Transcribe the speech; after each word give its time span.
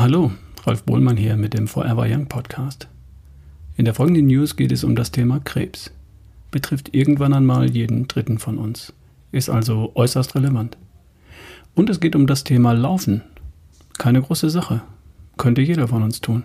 Hallo, 0.00 0.32
Ralf 0.64 0.84
Bohlmann 0.84 1.18
hier 1.18 1.36
mit 1.36 1.52
dem 1.52 1.68
Forever 1.68 2.06
Young 2.08 2.24
Podcast. 2.24 2.88
In 3.76 3.84
der 3.84 3.92
folgenden 3.92 4.28
News 4.28 4.56
geht 4.56 4.72
es 4.72 4.82
um 4.82 4.96
das 4.96 5.10
Thema 5.10 5.40
Krebs. 5.40 5.90
Betrifft 6.50 6.94
irgendwann 6.94 7.34
einmal 7.34 7.70
jeden 7.70 8.08
dritten 8.08 8.38
von 8.38 8.56
uns. 8.56 8.94
Ist 9.30 9.50
also 9.50 9.92
äußerst 9.94 10.34
relevant. 10.34 10.78
Und 11.74 11.90
es 11.90 12.00
geht 12.00 12.16
um 12.16 12.26
das 12.26 12.44
Thema 12.44 12.72
Laufen. 12.72 13.20
Keine 13.98 14.22
große 14.22 14.48
Sache. 14.48 14.80
Könnte 15.36 15.60
jeder 15.60 15.86
von 15.86 16.02
uns 16.02 16.22
tun. 16.22 16.44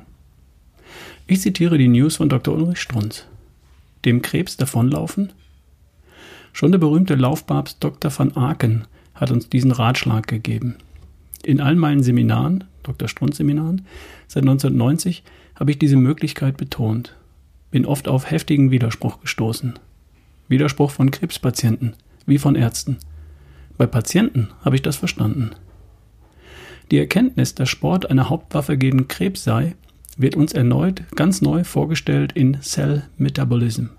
Ich 1.26 1.40
zitiere 1.40 1.78
die 1.78 1.88
News 1.88 2.18
von 2.18 2.28
Dr. 2.28 2.54
Ulrich 2.54 2.82
Strunz. 2.82 3.26
Dem 4.04 4.22
Krebs 4.22 4.58
davonlaufen? 4.58 5.32
Schon 6.52 6.74
der 6.74 6.80
berühmte 6.80 7.16
Laufpapst 7.16 7.82
Dr. 7.82 8.12
van 8.20 8.36
Aken 8.36 8.84
hat 9.14 9.32
uns 9.32 9.48
diesen 9.48 9.72
Ratschlag 9.72 10.28
gegeben. 10.28 10.76
In 11.46 11.62
all 11.62 11.76
meinen 11.76 12.02
Seminaren, 12.02 12.64
Dr. 12.82 13.08
Strunz 13.08 13.38
Seminaren, 13.38 13.86
seit 14.28 14.42
1990 14.42 15.24
habe 15.54 15.70
ich 15.70 15.78
diese 15.78 15.96
Möglichkeit 15.96 16.58
betont. 16.58 17.16
Bin 17.70 17.86
oft 17.86 18.08
auf 18.08 18.32
heftigen 18.32 18.72
Widerspruch 18.72 19.22
gestoßen. 19.22 19.78
Widerspruch 20.48 20.90
von 20.90 21.12
Krebspatienten, 21.12 21.94
wie 22.26 22.40
von 22.40 22.56
Ärzten. 22.56 22.98
Bei 23.78 23.86
Patienten 23.86 24.50
habe 24.64 24.76
ich 24.76 24.82
das 24.82 24.96
verstanden. 24.96 25.52
Die 26.90 26.98
Erkenntnis, 26.98 27.54
dass 27.54 27.70
Sport 27.70 28.10
eine 28.10 28.28
Hauptwaffe 28.28 28.76
gegen 28.76 29.08
Krebs 29.08 29.44
sei, 29.44 29.76
wird 30.18 30.36
uns 30.36 30.52
erneut 30.52 31.04
ganz 31.16 31.44
neu 31.44 31.64
vorgestellt 31.64 32.32
in 32.32 32.60
Cell 32.62 33.04
Metabolism. 33.20 33.90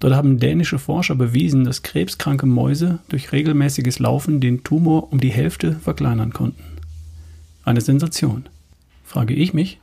Dort 0.00 0.14
haben 0.14 0.38
dänische 0.38 0.78
Forscher 0.78 1.14
bewiesen, 1.14 1.64
dass 1.64 1.82
krebskranke 1.82 2.46
Mäuse 2.46 2.98
durch 3.08 3.32
regelmäßiges 3.32 3.98
Laufen 3.98 4.40
den 4.40 4.64
Tumor 4.64 5.12
um 5.12 5.20
die 5.20 5.32
Hälfte 5.32 5.72
verkleinern 5.72 6.32
konnten. 6.32 6.62
Eine 7.64 7.80
Sensation. 7.80 8.46
Frage 9.04 9.34
ich 9.34 9.54
mich, 9.54 9.78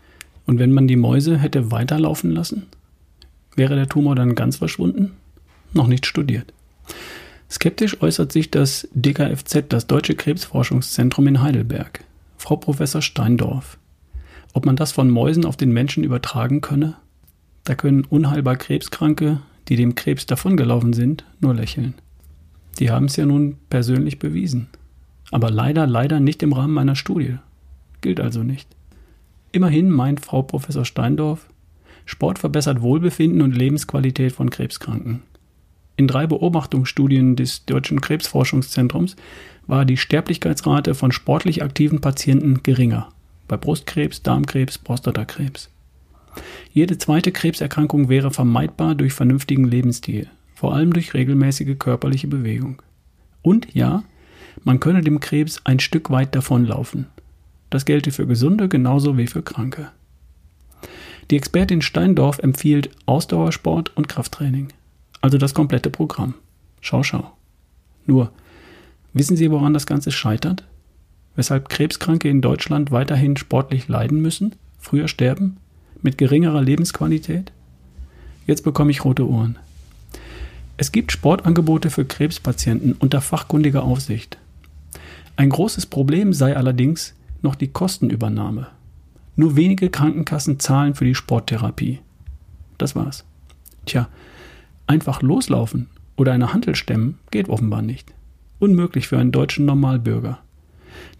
und 0.45 0.59
wenn 0.59 0.71
man 0.71 0.87
die 0.87 0.95
Mäuse 0.95 1.37
hätte 1.37 1.71
weiterlaufen 1.71 2.31
lassen? 2.31 2.67
Wäre 3.55 3.75
der 3.75 3.89
Tumor 3.89 4.15
dann 4.15 4.35
ganz 4.35 4.57
verschwunden? 4.57 5.11
Noch 5.73 5.87
nicht 5.87 6.05
studiert. 6.05 6.53
Skeptisch 7.49 8.01
äußert 8.01 8.31
sich 8.31 8.49
das 8.49 8.87
DKFZ, 8.93 9.65
das 9.69 9.87
Deutsche 9.87 10.15
Krebsforschungszentrum 10.15 11.27
in 11.27 11.41
Heidelberg. 11.41 12.03
Frau 12.37 12.55
Professor 12.55 13.01
Steindorf. 13.01 13.77
Ob 14.53 14.65
man 14.65 14.75
das 14.75 14.91
von 14.91 15.09
Mäusen 15.09 15.45
auf 15.45 15.57
den 15.57 15.71
Menschen 15.71 16.03
übertragen 16.03 16.61
könne? 16.61 16.95
Da 17.63 17.75
können 17.75 18.05
unheilbar 18.05 18.55
Krebskranke, 18.55 19.41
die 19.71 19.77
dem 19.77 19.95
Krebs 19.95 20.25
davongelaufen 20.25 20.91
sind, 20.91 21.23
nur 21.39 21.55
lächeln. 21.55 21.93
Die 22.77 22.91
haben 22.91 23.05
es 23.05 23.15
ja 23.15 23.25
nun 23.25 23.55
persönlich 23.69 24.19
bewiesen. 24.19 24.67
Aber 25.31 25.49
leider, 25.49 25.87
leider 25.87 26.19
nicht 26.19 26.43
im 26.43 26.51
Rahmen 26.51 26.73
meiner 26.73 26.97
Studie. 26.97 27.37
Gilt 28.01 28.19
also 28.19 28.43
nicht. 28.43 28.67
Immerhin 29.53 29.89
meint 29.89 30.19
Frau 30.19 30.41
Professor 30.41 30.83
Steindorf, 30.83 31.47
Sport 32.03 32.37
verbessert 32.37 32.81
Wohlbefinden 32.81 33.41
und 33.41 33.55
Lebensqualität 33.55 34.33
von 34.33 34.49
Krebskranken. 34.49 35.21
In 35.95 36.05
drei 36.05 36.27
Beobachtungsstudien 36.27 37.37
des 37.37 37.63
Deutschen 37.65 38.01
Krebsforschungszentrums 38.01 39.15
war 39.67 39.85
die 39.85 39.95
Sterblichkeitsrate 39.95 40.95
von 40.95 41.13
sportlich 41.13 41.63
aktiven 41.63 42.01
Patienten 42.01 42.61
geringer 42.61 43.07
bei 43.47 43.55
Brustkrebs, 43.55 44.21
Darmkrebs, 44.21 44.79
Prostatakrebs. 44.79 45.69
Jede 46.71 46.97
zweite 46.97 47.31
Krebserkrankung 47.31 48.09
wäre 48.09 48.31
vermeidbar 48.31 48.95
durch 48.95 49.13
vernünftigen 49.13 49.65
Lebensstil, 49.65 50.27
vor 50.55 50.73
allem 50.73 50.93
durch 50.93 51.13
regelmäßige 51.13 51.77
körperliche 51.77 52.27
Bewegung. 52.27 52.81
Und 53.41 53.73
ja, 53.73 54.03
man 54.63 54.79
könne 54.79 55.01
dem 55.01 55.19
Krebs 55.19 55.61
ein 55.63 55.79
Stück 55.79 56.09
weit 56.09 56.35
davonlaufen. 56.35 57.07
Das 57.69 57.85
gelte 57.85 58.11
für 58.11 58.27
Gesunde 58.27 58.69
genauso 58.69 59.17
wie 59.17 59.27
für 59.27 59.41
Kranke. 59.41 59.89
Die 61.29 61.37
Expertin 61.37 61.81
Steindorf 61.81 62.39
empfiehlt 62.39 62.89
Ausdauersport 63.05 63.95
und 63.95 64.09
Krafttraining, 64.09 64.69
also 65.21 65.37
das 65.37 65.53
komplette 65.53 65.89
Programm. 65.89 66.33
Schau, 66.81 67.03
schau. 67.03 67.31
Nur, 68.05 68.31
wissen 69.13 69.37
Sie, 69.37 69.51
woran 69.51 69.73
das 69.73 69.85
Ganze 69.85 70.11
scheitert? 70.11 70.65
weshalb 71.35 71.69
Krebskranke 71.69 72.29
in 72.29 72.41
Deutschland 72.41 72.91
weiterhin 72.91 73.37
sportlich 73.37 73.87
leiden 73.87 74.21
müssen, 74.21 74.55
früher 74.77 75.07
sterben, 75.07 75.57
mit 76.01 76.17
geringerer 76.17 76.61
Lebensqualität? 76.61 77.51
Jetzt 78.47 78.63
bekomme 78.63 78.91
ich 78.91 79.05
rote 79.05 79.27
Ohren. 79.27 79.57
Es 80.77 80.91
gibt 80.91 81.11
Sportangebote 81.11 81.89
für 81.89 82.05
Krebspatienten 82.05 82.93
unter 82.93 83.21
fachkundiger 83.21 83.83
Aufsicht. 83.83 84.37
Ein 85.35 85.49
großes 85.49 85.85
Problem 85.85 86.33
sei 86.33 86.55
allerdings 86.55 87.13
noch 87.41 87.55
die 87.55 87.67
Kostenübernahme. 87.67 88.67
Nur 89.35 89.55
wenige 89.55 89.89
Krankenkassen 89.89 90.59
zahlen 90.59 90.95
für 90.95 91.05
die 91.05 91.15
Sporttherapie. 91.15 91.99
Das 92.77 92.95
war's. 92.95 93.25
Tja, 93.85 94.09
einfach 94.87 95.21
loslaufen 95.21 95.87
oder 96.17 96.33
eine 96.33 96.53
Handel 96.53 96.75
stemmen 96.75 97.19
geht 97.31 97.49
offenbar 97.49 97.81
nicht. 97.81 98.13
Unmöglich 98.59 99.07
für 99.07 99.17
einen 99.17 99.31
deutschen 99.31 99.65
Normalbürger. 99.65 100.39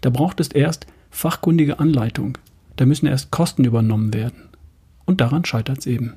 Da 0.00 0.10
braucht 0.10 0.40
es 0.40 0.48
erst 0.48 0.86
fachkundige 1.10 1.78
Anleitung. 1.78 2.38
Da 2.76 2.86
müssen 2.86 3.06
erst 3.06 3.30
Kosten 3.30 3.64
übernommen 3.64 4.12
werden. 4.14 4.48
Und 5.04 5.20
daran 5.20 5.44
scheitert 5.44 5.78
es 5.78 5.86
eben. 5.86 6.14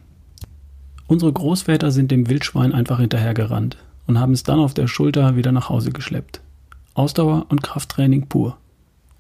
Unsere 1.08 1.32
Großväter 1.32 1.92
sind 1.92 2.12
dem 2.12 2.30
Wildschwein 2.30 2.74
einfach 2.74 3.00
hinterhergerannt 3.00 3.78
und 4.08 4.20
haben 4.20 4.34
es 4.34 4.44
dann 4.44 4.60
auf 4.60 4.74
der 4.74 4.88
Schulter 4.88 5.36
wieder 5.36 5.52
nach 5.52 5.70
Hause 5.70 5.92
geschleppt. 5.92 6.42
Ausdauer 6.94 7.46
und 7.50 7.62
Krafttraining 7.62 8.28
pur. 8.28 8.58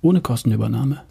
Ohne 0.01 0.21
Kostenübernahme. 0.21 1.01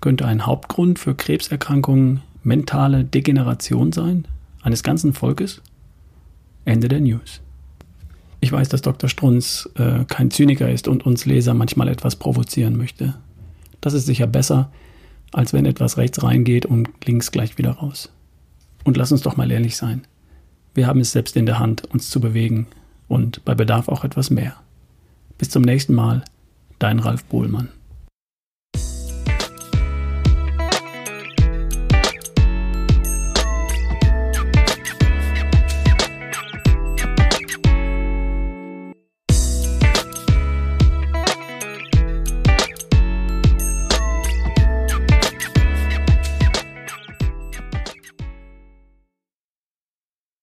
Könnte 0.00 0.26
ein 0.26 0.46
Hauptgrund 0.46 0.98
für 0.98 1.14
Krebserkrankungen 1.14 2.22
mentale 2.42 3.04
Degeneration 3.04 3.92
sein? 3.92 4.26
Eines 4.62 4.82
ganzen 4.82 5.12
Volkes? 5.12 5.62
Ende 6.64 6.88
der 6.88 7.00
News. 7.00 7.40
Ich 8.40 8.52
weiß, 8.52 8.68
dass 8.68 8.82
Dr. 8.82 9.08
Strunz 9.08 9.68
äh, 9.76 10.04
kein 10.04 10.30
Zyniker 10.30 10.70
ist 10.70 10.88
und 10.88 11.06
uns 11.06 11.24
Leser 11.24 11.54
manchmal 11.54 11.88
etwas 11.88 12.16
provozieren 12.16 12.76
möchte. 12.76 13.14
Das 13.80 13.94
ist 13.94 14.06
sicher 14.06 14.26
besser, 14.26 14.70
als 15.32 15.52
wenn 15.52 15.66
etwas 15.66 15.96
rechts 15.96 16.22
reingeht 16.22 16.66
und 16.66 16.88
links 17.04 17.32
gleich 17.32 17.58
wieder 17.58 17.72
raus. 17.72 18.10
Und 18.84 18.96
lass 18.96 19.12
uns 19.12 19.22
doch 19.22 19.36
mal 19.36 19.50
ehrlich 19.50 19.76
sein. 19.76 20.02
Wir 20.74 20.86
haben 20.86 21.00
es 21.00 21.12
selbst 21.12 21.36
in 21.36 21.46
der 21.46 21.58
Hand, 21.58 21.84
uns 21.86 22.10
zu 22.10 22.20
bewegen 22.20 22.66
und 23.08 23.44
bei 23.44 23.54
Bedarf 23.54 23.88
auch 23.88 24.04
etwas 24.04 24.30
mehr. 24.30 24.54
Bis 25.38 25.50
zum 25.50 25.62
nächsten 25.62 25.94
Mal, 25.94 26.24
dein 26.78 26.98
Ralf 26.98 27.24
Bohlmann. 27.24 27.68